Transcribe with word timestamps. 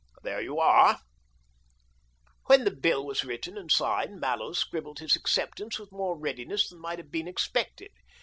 There 0.23 0.41
you 0.41 0.57
are!" 0.59 0.97
When 2.47 2.63
the 2.63 2.71
bill 2.75 3.05
was 3.05 3.23
written 3.23 3.55
and 3.55 3.71
signed. 3.71 4.19
Mallows 4.19 4.57
scribbled 4.57 4.97
his 4.97 5.15
acceptance 5.15 5.77
with 5.77 5.91
more 5.91 6.17
readiness 6.19 6.67
than 6.69 6.79
might 6.79 6.97
have 6.97 7.11
been 7.11 7.27
expected. 7.27 7.91